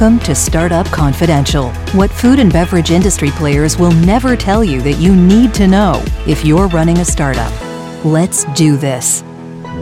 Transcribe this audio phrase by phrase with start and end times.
[0.00, 4.94] Welcome to Startup Confidential, what food and beverage industry players will never tell you that
[4.94, 7.52] you need to know if you're running a startup.
[8.02, 9.22] Let's do this.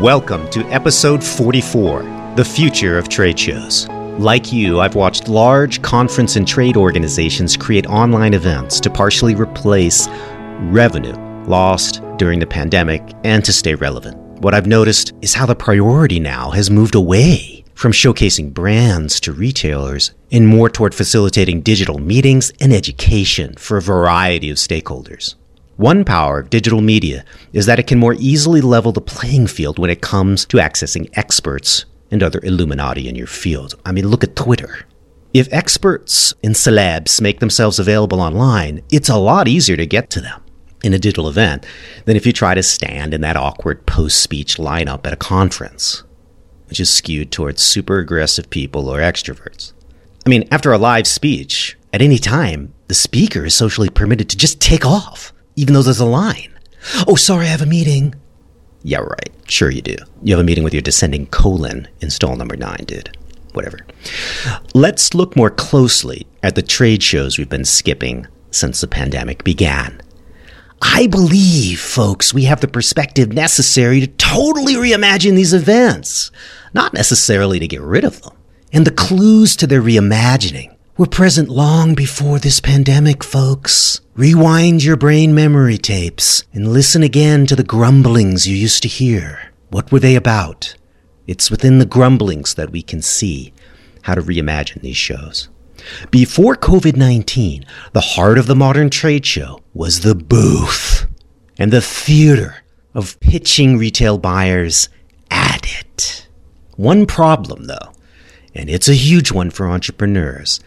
[0.00, 2.02] Welcome to episode 44
[2.34, 3.86] The Future of Trade Shows.
[4.18, 10.08] Like you, I've watched large conference and trade organizations create online events to partially replace
[10.62, 11.14] revenue
[11.46, 14.16] lost during the pandemic and to stay relevant.
[14.40, 19.32] What I've noticed is how the priority now has moved away from showcasing brands to
[19.32, 25.36] retailers and more toward facilitating digital meetings and education for a variety of stakeholders.
[25.76, 29.78] One power of digital media is that it can more easily level the playing field
[29.78, 33.76] when it comes to accessing experts and other Illuminati in your field.
[33.86, 34.84] I mean, look at Twitter.
[35.32, 40.20] If experts and celebs make themselves available online, it's a lot easier to get to
[40.20, 40.42] them
[40.82, 41.64] in a digital event
[42.06, 46.02] than if you try to stand in that awkward post speech lineup at a conference
[46.68, 49.72] which is skewed towards super aggressive people or extroverts.
[50.26, 54.36] I mean, after a live speech, at any time, the speaker is socially permitted to
[54.36, 56.52] just take off, even though there's a line.
[57.06, 58.14] Oh, sorry, I have a meeting.
[58.82, 59.30] Yeah, right.
[59.48, 59.96] Sure, you do.
[60.22, 63.16] You have a meeting with your descending colon in stall number nine, dude.
[63.54, 63.78] Whatever.
[64.74, 70.00] Let's look more closely at the trade shows we've been skipping since the pandemic began.
[70.80, 76.30] I believe, folks, we have the perspective necessary to totally reimagine these events,
[76.74, 78.36] not necessarily to get rid of them.
[78.72, 84.00] And the clues to their reimagining were present long before this pandemic, folks.
[84.14, 89.52] Rewind your brain memory tapes and listen again to the grumblings you used to hear.
[89.70, 90.74] What were they about?
[91.26, 93.52] It's within the grumblings that we can see
[94.02, 95.48] how to reimagine these shows.
[96.10, 101.06] Before COVID 19, the heart of the modern trade show was the booth
[101.58, 102.62] and the theater
[102.94, 104.88] of pitching retail buyers
[105.30, 106.28] at it.
[106.76, 107.92] One problem, though,
[108.54, 110.60] and it's a huge one for entrepreneurs,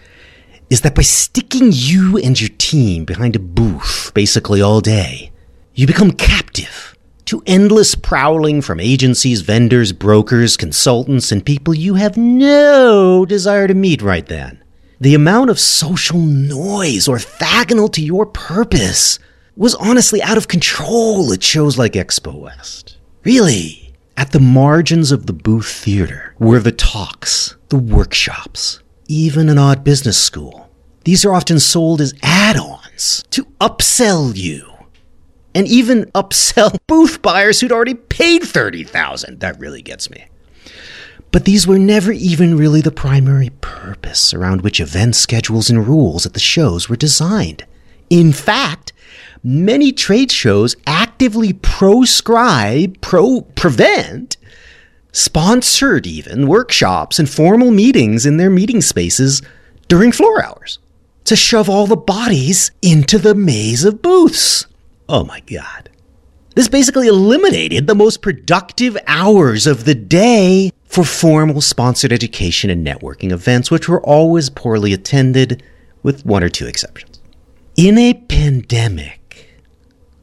[0.70, 5.32] is that by sticking you and your team behind a booth basically all day,
[5.74, 6.96] you become captive
[7.26, 13.74] to endless prowling from agencies, vendors, brokers, consultants, and people you have no desire to
[13.74, 14.62] meet right then.
[15.02, 19.18] The amount of social noise orthogonal to your purpose
[19.56, 22.98] was honestly out of control at shows like Expo West.
[23.24, 29.58] Really, at the margins of the booth theater were the talks, the workshops, even an
[29.58, 30.70] odd business school.
[31.04, 34.72] These are often sold as add-ons to upsell you.
[35.56, 39.40] And even upsell booth buyers who'd already paid 30,000.
[39.40, 40.26] That really gets me.
[41.32, 46.26] But these were never even really the primary purpose around which event schedules and rules
[46.26, 47.66] at the shows were designed.
[48.10, 48.92] In fact,
[49.42, 54.36] many trade shows actively proscribe, pro prevent,
[55.14, 59.42] sponsored even workshops and formal meetings in their meeting spaces
[59.88, 60.80] during floor hours
[61.24, 64.66] to shove all the bodies into the maze of booths.
[65.08, 65.90] Oh my God.
[66.56, 72.86] This basically eliminated the most productive hours of the day for formal sponsored education and
[72.86, 75.64] networking events, which were always poorly attended,
[76.04, 77.22] with one or two exceptions.
[77.78, 79.48] In a pandemic,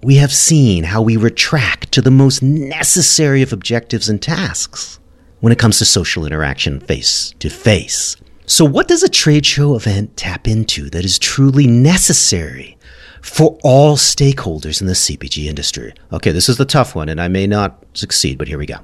[0.02, 5.00] we have seen how we retract to the most necessary of objectives and tasks
[5.40, 8.16] when it comes to social interaction face to face.
[8.44, 12.76] So, what does a trade show event tap into that is truly necessary
[13.22, 15.94] for all stakeholders in the CPG industry?
[16.12, 18.76] Okay, this is the tough one, and I may not succeed, but here we go.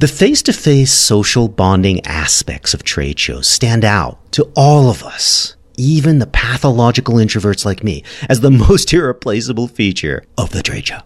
[0.00, 5.02] The face to face social bonding aspects of trade shows stand out to all of
[5.02, 10.86] us, even the pathological introverts like me, as the most irreplaceable feature of the trade
[10.88, 11.00] show.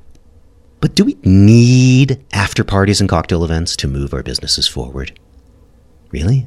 [0.81, 5.19] But do we need after parties and cocktail events to move our businesses forward?
[6.11, 6.47] Really?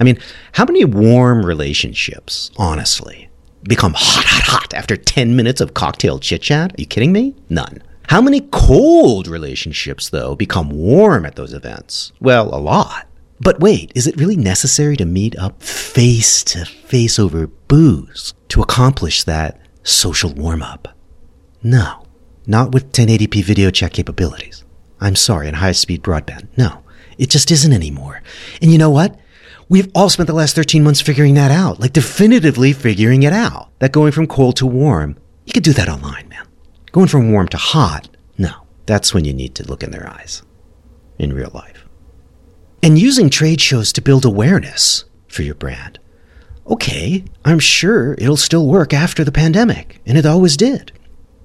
[0.00, 0.18] I mean,
[0.52, 3.28] how many warm relationships, honestly,
[3.62, 6.72] become hot, hot, hot after 10 minutes of cocktail chit chat?
[6.72, 7.36] Are you kidding me?
[7.48, 7.82] None.
[8.10, 12.10] How many cold relationships, though, become warm at those events?
[12.18, 13.06] Well, a lot.
[13.38, 18.62] But wait, is it really necessary to meet up face to face over booze to
[18.62, 20.88] accomplish that social warm up?
[21.62, 22.02] No,
[22.48, 24.64] not with 1080p video chat capabilities.
[25.00, 26.48] I'm sorry, and high speed broadband.
[26.56, 26.82] No,
[27.16, 28.24] it just isn't anymore.
[28.60, 29.20] And you know what?
[29.68, 33.70] We've all spent the last 13 months figuring that out, like definitively figuring it out.
[33.78, 35.16] That going from cold to warm,
[35.46, 36.29] you could do that online.
[36.92, 38.50] Going from warm to hot, no,
[38.86, 40.42] that's when you need to look in their eyes
[41.18, 41.86] in real life.
[42.82, 46.00] And using trade shows to build awareness for your brand.
[46.66, 50.92] Okay, I'm sure it'll still work after the pandemic, and it always did.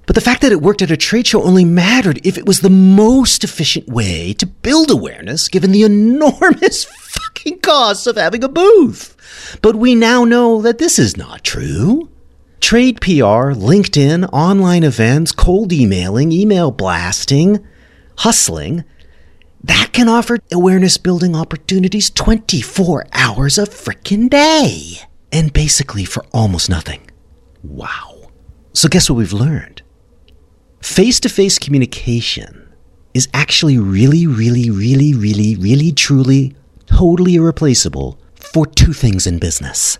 [0.06, 2.60] But the fact that it worked at a trade show only mattered if it was
[2.60, 8.48] the most efficient way to build awareness given the enormous fucking costs of having a
[8.48, 9.58] booth.
[9.62, 12.08] But we now know that this is not true.
[12.66, 17.64] Trade PR, LinkedIn, online events, cold emailing, email blasting,
[18.18, 18.82] hustling,
[19.62, 24.98] that can offer awareness building opportunities 24 hours a freaking day.
[25.30, 27.08] And basically for almost nothing.
[27.62, 28.32] Wow.
[28.72, 29.82] So, guess what we've learned?
[30.80, 32.74] Face to face communication
[33.14, 39.98] is actually really, really, really, really, really, truly, totally irreplaceable for two things in business.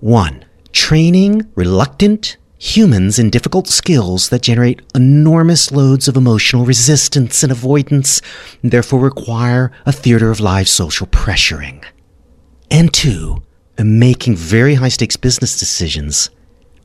[0.00, 7.52] One, training reluctant humans in difficult skills that generate enormous loads of emotional resistance and
[7.52, 8.20] avoidance,
[8.62, 11.84] and therefore require a theater of live social pressuring.
[12.70, 13.42] And two,
[13.78, 16.30] making very high stakes business decisions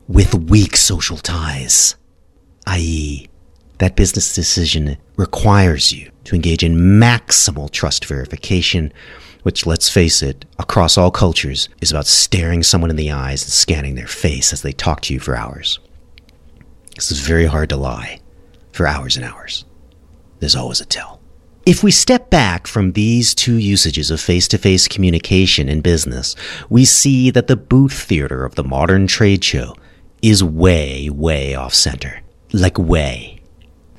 [0.06, 1.96] with weak social ties,
[2.66, 3.26] i.e.,
[3.78, 8.92] that business decision requires you to engage in maximal trust verification,
[9.42, 13.52] which, let's face it, across all cultures, is about staring someone in the eyes and
[13.52, 15.78] scanning their face as they talk to you for hours.
[16.94, 18.20] This is very hard to lie
[18.72, 19.64] for hours and hours.
[20.38, 21.20] There's always a tell.
[21.66, 26.34] If we step back from these two usages of face to face communication in business,
[26.68, 29.76] we see that the booth theater of the modern trade show
[30.22, 32.22] is way, way off center.
[32.52, 33.39] Like way.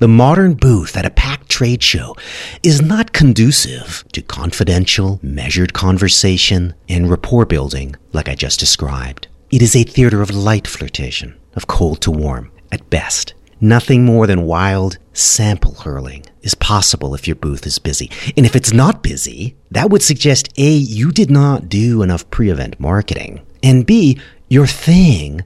[0.02, 2.16] The modern booth at a packed trade show
[2.64, 9.28] is not conducive to confidential, measured conversation and rapport building like I just described.
[9.52, 13.34] It is a theater of light flirtation, of cold to warm, at best.
[13.60, 18.10] Nothing more than wild sample hurling is possible if your booth is busy.
[18.36, 22.50] And if it's not busy, that would suggest A, you did not do enough pre
[22.50, 25.42] event marketing, and B, your thing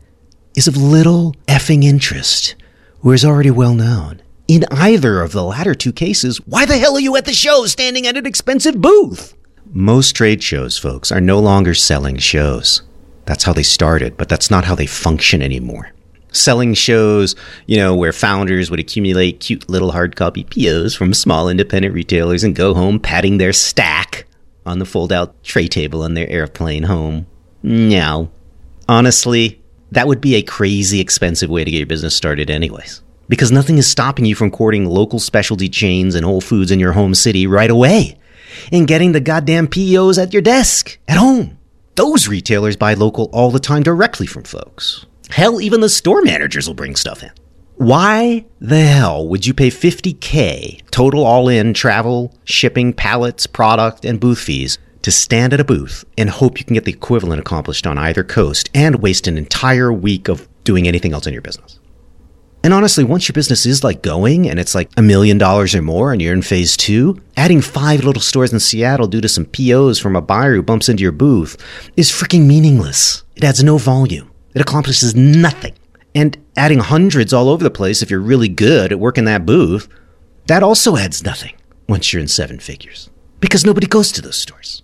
[0.55, 2.55] is of little effing interest
[3.03, 4.23] or is already well known.
[4.49, 7.67] In either of the latter two cases, why the hell are you at the show
[7.67, 9.35] standing at an expensive booth?
[9.73, 12.83] Most trade shows, folks, are no longer selling shows.
[13.25, 15.91] That's how they started, but that's not how they function anymore.
[16.31, 17.35] Selling shows,
[17.67, 22.45] you know, where founders would accumulate cute little hard copy POs from small independent retailers
[22.45, 24.27] and go home patting their stack
[24.65, 27.27] on the fold out tray table on their airplane home.
[27.65, 28.31] No.
[28.89, 29.61] Honestly,
[29.91, 33.79] that would be a crazy expensive way to get your business started, anyways because nothing
[33.79, 37.47] is stopping you from courting local specialty chains and Whole Foods in your home city
[37.47, 38.19] right away
[38.73, 41.59] and getting the goddamn POs at your desk at home.
[41.95, 45.07] Those retailers buy local all the time directly from folks.
[45.31, 47.33] Hell, even the store managers will bring stuff in.
[47.77, 54.19] Why the hell would you pay 50k total all in travel, shipping, pallets, product, and
[54.19, 57.87] booth fees to stand at a booth and hope you can get the equivalent accomplished
[57.87, 61.79] on either coast and waste an entire week of doing anything else in your business?
[62.67, 65.83] And honestly, once your business is like going and it's like a million dollars or
[65.83, 69.45] more and you're in phase two, adding five little stores in Seattle due to some
[69.45, 71.57] POs from a buyer who bumps into your booth
[71.97, 73.23] is freaking meaningless.
[73.37, 74.33] It adds no volume.
[74.53, 75.77] It accomplishes nothing.
[76.13, 79.89] And adding hundreds all over the place if you're really good at working that booth,
[80.49, 81.55] that also adds nothing
[81.89, 83.11] once you're in seven figures.
[83.39, 84.83] Because nobody goes to those stores.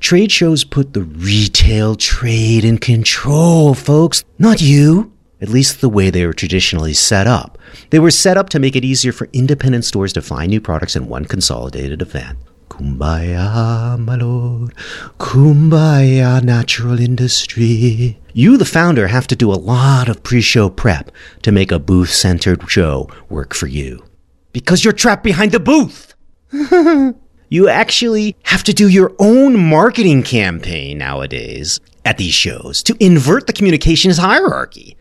[0.00, 6.10] Trade shows put the retail trade in control, folks, not you at least the way
[6.10, 7.58] they were traditionally set up.
[7.90, 10.96] They were set up to make it easier for independent stores to find new products
[10.96, 12.38] in one consolidated event.
[12.68, 14.74] Kumbaya, my lord.
[15.18, 18.18] Kumbaya, natural industry.
[18.32, 21.10] You, the founder, have to do a lot of pre show prep
[21.42, 24.04] to make a booth centered show work for you.
[24.52, 26.14] Because you're trapped behind the booth!
[27.48, 33.46] you actually have to do your own marketing campaign nowadays at these shows to invert
[33.46, 34.96] the communications hierarchy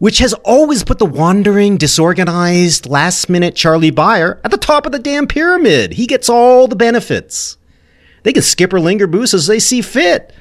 [0.00, 4.92] which has always put the wandering, disorganized, last minute Charlie Buyer at the top of
[4.92, 5.92] the damn pyramid.
[5.92, 7.58] He gets all the benefits.
[8.22, 10.32] They can skip or linger booths as they see fit.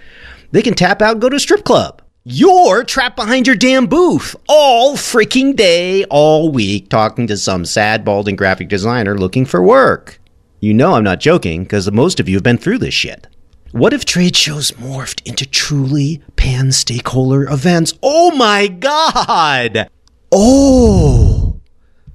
[0.51, 2.01] They can tap out and go to a strip club.
[2.23, 8.05] You're trapped behind your damn booth all freaking day, all week, talking to some sad,
[8.05, 10.21] balding graphic designer looking for work.
[10.61, 13.27] You know I'm not joking, because most of you have been through this shit.
[13.71, 17.93] What if trade shows morphed into truly pan stakeholder events?
[18.01, 19.89] Oh my God!
[20.31, 21.59] Oh!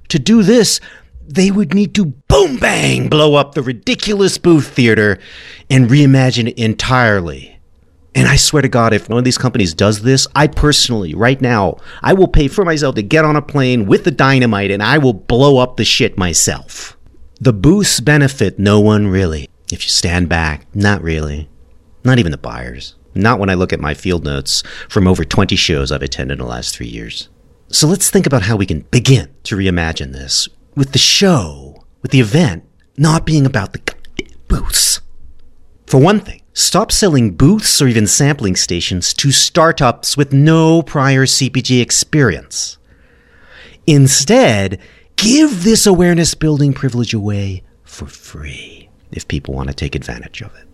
[0.09, 0.81] To do this,
[1.25, 5.17] they would need to boom bang blow up the ridiculous booth theater
[5.69, 7.57] and reimagine it entirely.
[8.13, 11.39] And I swear to God, if one of these companies does this, I personally, right
[11.39, 14.83] now, I will pay for myself to get on a plane with the dynamite and
[14.83, 16.97] I will blow up the shit myself.
[17.39, 19.49] The booths benefit no one really.
[19.71, 21.49] If you stand back, not really.
[22.03, 22.95] Not even the buyers.
[23.15, 26.45] Not when I look at my field notes from over 20 shows I've attended in
[26.45, 27.29] the last three years.
[27.69, 32.11] So let's think about how we can begin to reimagine this with the show, with
[32.11, 32.63] the event
[32.97, 33.81] not being about the
[34.47, 35.01] booths.
[35.87, 41.25] For one thing, stop selling booths or even sampling stations to startups with no prior
[41.25, 42.77] CPG experience.
[43.87, 44.79] Instead,
[45.15, 48.84] give this awareness building privilege away for free
[49.15, 50.67] if people want to take advantage of it.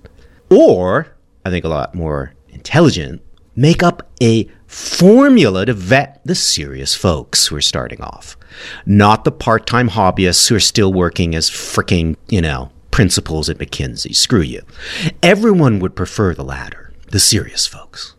[0.49, 1.07] Or,
[1.45, 3.21] I think a lot more intelligent,
[3.55, 8.37] make up a formula to vet the serious folks who are starting off,
[8.85, 13.57] not the part time hobbyists who are still working as freaking, you know, principals at
[13.57, 14.15] McKinsey.
[14.15, 14.61] Screw you.
[15.23, 18.15] Everyone would prefer the latter, the serious folks.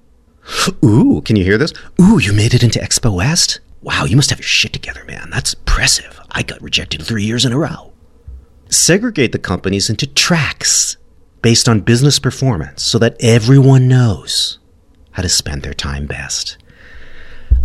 [0.84, 1.72] Ooh, can you hear this?
[2.00, 3.60] Ooh, you made it into Expo West?
[3.82, 5.28] Wow, you must have your shit together, man.
[5.30, 6.20] That's impressive.
[6.30, 7.91] I got rejected three years in a row.
[8.72, 10.96] Segregate the companies into tracks
[11.42, 14.60] based on business performance so that everyone knows
[15.10, 16.56] how to spend their time best.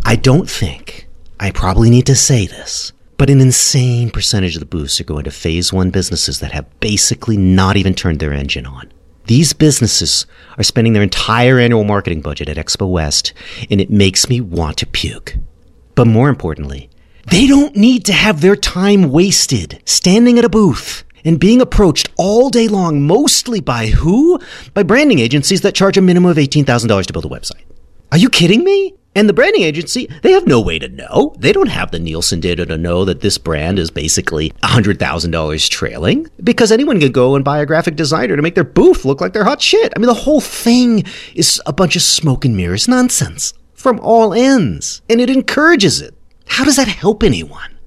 [0.03, 1.07] I don't think,
[1.39, 5.23] I probably need to say this, but an insane percentage of the booths are going
[5.23, 8.91] to phase one businesses that have basically not even turned their engine on.
[9.27, 10.25] These businesses
[10.57, 13.31] are spending their entire annual marketing budget at Expo West,
[13.71, 15.37] and it makes me want to puke.
[15.95, 16.89] But more importantly,
[17.29, 22.09] they don't need to have their time wasted standing at a booth and being approached
[22.17, 24.39] all day long, mostly by who?
[24.73, 27.63] By branding agencies that charge a minimum of $18,000 to build a website.
[28.11, 28.93] Are you kidding me?
[29.13, 31.33] And the branding agency, they have no way to know.
[31.39, 36.27] They don't have the Nielsen data to know that this brand is basically $100,000 trailing
[36.43, 39.33] because anyone could go and buy a graphic designer to make their booth look like
[39.33, 39.91] they're hot shit.
[39.95, 41.03] I mean, the whole thing
[41.33, 46.13] is a bunch of smoke and mirrors nonsense from all ends, and it encourages it.
[46.47, 47.77] How does that help anyone?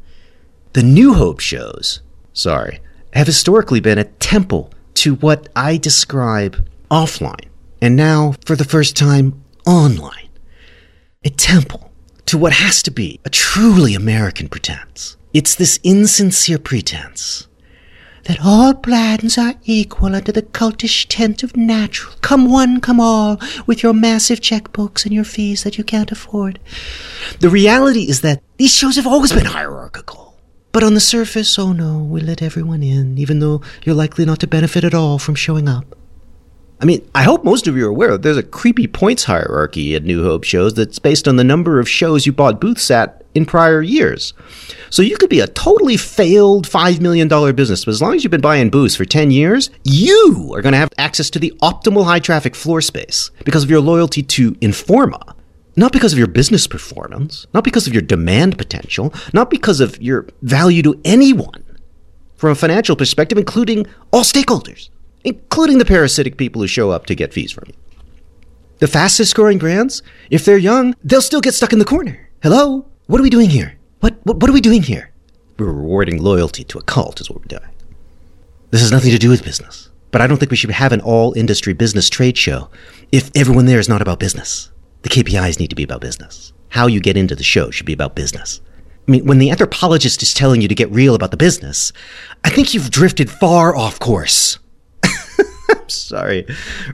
[0.72, 2.00] The New Hope shows,
[2.32, 2.80] sorry,
[3.12, 7.48] have historically been a temple to what I describe offline,
[7.82, 10.28] and now, for the first time, online.
[11.24, 11.90] A temple
[12.26, 15.16] to what has to be a truly American pretense.
[15.34, 17.48] It's this insincere pretense
[18.24, 22.14] that all plans are equal under the cultish tent of natural.
[22.20, 26.58] Come one, come all, with your massive checkbooks and your fees that you can't afford.
[27.40, 30.38] The reality is that these shows have always been hierarchical.
[30.72, 34.38] But on the surface, oh no, we let everyone in, even though you're likely not
[34.40, 35.96] to benefit at all from showing up.
[36.82, 39.94] I mean, I hope most of you are aware that there's a creepy points hierarchy
[39.94, 43.22] at New Hope shows that's based on the number of shows you bought booths at
[43.34, 44.32] in prior years.
[44.88, 48.30] So you could be a totally failed $5 million business, but as long as you've
[48.30, 52.06] been buying booths for 10 years, you are going to have access to the optimal
[52.06, 55.34] high traffic floor space because of your loyalty to Informa.
[55.76, 60.00] Not because of your business performance, not because of your demand potential, not because of
[60.00, 61.62] your value to anyone
[62.36, 64.88] from a financial perspective, including all stakeholders
[65.24, 67.74] including the parasitic people who show up to get fees from you.
[68.78, 72.30] The fastest growing brands, if they're young, they'll still get stuck in the corner.
[72.42, 72.86] Hello?
[73.06, 73.78] What are we doing here?
[74.00, 75.10] What, what, what are we doing here?
[75.58, 77.70] We're rewarding loyalty to a cult, is what we're doing.
[78.70, 79.90] This has nothing to do with business.
[80.10, 82.70] But I don't think we should have an all industry business trade show
[83.12, 84.70] if everyone there is not about business.
[85.02, 86.52] The KPIs need to be about business.
[86.70, 88.60] How you get into the show should be about business.
[89.06, 91.92] I mean, when the anthropologist is telling you to get real about the business,
[92.44, 94.58] I think you've drifted far off course.
[95.86, 96.46] sorry.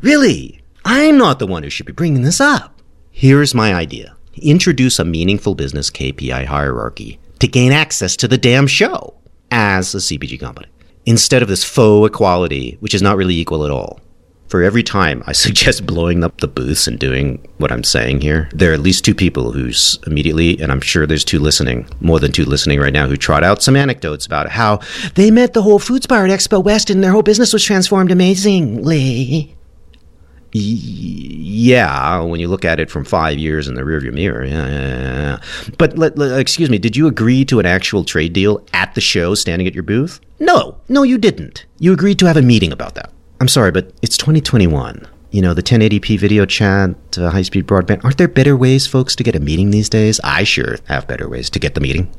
[0.03, 2.81] Really, I'm not the one who should be bringing this up.
[3.11, 8.67] Here's my idea introduce a meaningful business KPI hierarchy to gain access to the damn
[8.67, 9.15] show
[9.51, 10.69] as a CPG company
[11.07, 14.01] instead of this faux equality, which is not really equal at all.
[14.49, 18.49] For every time I suggest blowing up the booths and doing what I'm saying here,
[18.53, 22.21] there are at least two people who's immediately, and I'm sure there's two listening, more
[22.21, 24.81] than two listening right now, who trot out some anecdotes about how
[25.15, 28.11] they met the Whole Foods bar at Expo West and their whole business was transformed
[28.11, 29.57] amazingly.
[30.59, 34.45] Yeah, when you look at it from five years in the rearview mirror.
[34.45, 35.41] Yeah, yeah, yeah.
[35.76, 39.00] But let, let, excuse me, did you agree to an actual trade deal at the
[39.03, 40.21] show, standing at your booth?
[40.38, 41.67] No, no, you didn't.
[41.79, 43.12] You agreed to have a meeting about that.
[43.40, 45.07] I'm sorry, but it's 2021.
[45.31, 48.05] You know, the 1080p video chat, uh, high speed broadband.
[48.05, 50.21] Aren't there better ways, folks, to get a meeting these days?
[50.25, 52.11] I sure have better ways to get the meeting.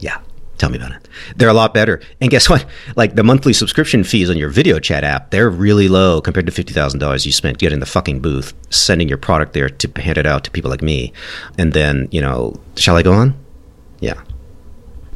[0.00, 0.20] Yeah,
[0.58, 1.08] tell me about it.
[1.36, 2.00] They're a lot better.
[2.20, 2.66] And guess what?
[2.96, 6.52] Like the monthly subscription fees on your video chat app, they're really low compared to
[6.52, 10.42] $50,000 you spent getting the fucking booth, sending your product there to hand it out
[10.44, 11.12] to people like me.
[11.56, 13.38] And then, you know, shall I go on?
[14.00, 14.20] Yeah.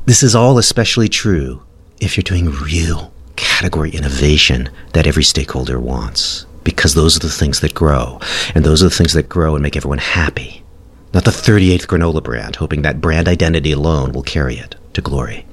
[0.06, 1.62] This is all especially true
[2.00, 7.60] if you're doing real category innovation that every stakeholder wants because those are the things
[7.60, 8.20] that grow.
[8.54, 10.62] And those are the things that grow and make everyone happy.
[11.14, 15.46] Not the 38th granola brand, hoping that brand identity alone will carry it to glory.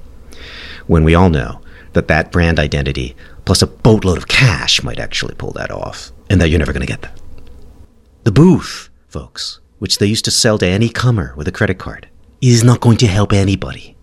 [0.88, 1.62] When we all know
[1.94, 3.16] that that brand identity
[3.46, 6.86] plus a boatload of cash might actually pull that off, and that you're never going
[6.86, 7.18] to get that.
[8.24, 12.10] The booth, folks, which they used to sell to any comer with a credit card,
[12.42, 13.96] is not going to help anybody.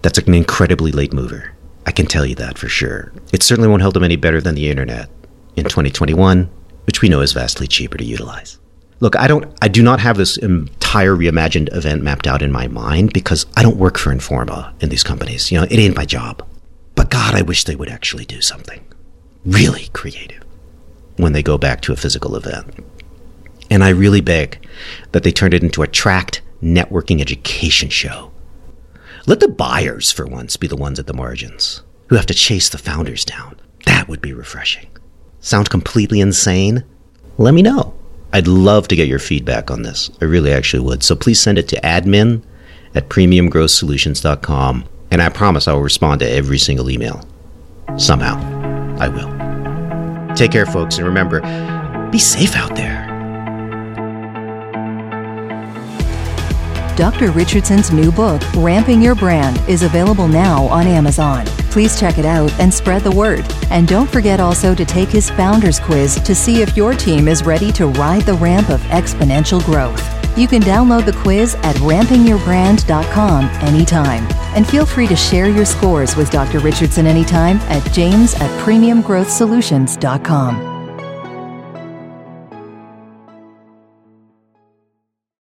[0.00, 1.52] That's an incredibly late mover.
[1.88, 3.14] I can tell you that for sure.
[3.32, 5.08] It certainly won't help them any better than the internet.
[5.56, 6.50] in 2021,
[6.84, 8.58] which we know is vastly cheaper to utilize.
[9.00, 12.68] Look, I don't I do not have this entire reimagined event mapped out in my
[12.68, 15.50] mind because I don't work for Informa in these companies.
[15.50, 16.46] You know, it ain't my job.
[16.94, 18.84] But God, I wish they would actually do something
[19.46, 20.44] really creative
[21.16, 22.66] when they go back to a physical event.
[23.70, 24.68] And I really beg
[25.12, 28.30] that they turn it into a tracked networking education show.
[29.28, 32.70] Let the buyers, for once, be the ones at the margins who have to chase
[32.70, 33.60] the founders down.
[33.84, 34.86] That would be refreshing.
[35.40, 36.82] Sound completely insane?
[37.36, 37.92] Let me know.
[38.32, 40.10] I'd love to get your feedback on this.
[40.22, 41.02] I really actually would.
[41.02, 42.42] So please send it to admin
[42.94, 47.28] at premiumgrowthsolutions.com, and I promise I will respond to every single email.
[47.98, 48.38] Somehow,
[48.98, 50.36] I will.
[50.36, 51.42] Take care, folks, and remember
[52.10, 53.07] be safe out there.
[56.98, 57.30] Dr.
[57.30, 61.46] Richardson's new book, Ramping Your Brand, is available now on Amazon.
[61.70, 63.44] Please check it out and spread the word.
[63.70, 67.44] And don't forget also to take his Founders Quiz to see if your team is
[67.44, 70.02] ready to ride the ramp of exponential growth.
[70.36, 74.26] You can download the quiz at rampingyourbrand.com anytime.
[74.56, 76.58] And feel free to share your scores with Dr.
[76.58, 80.67] Richardson anytime at james at premiumgrowthsolutions.com.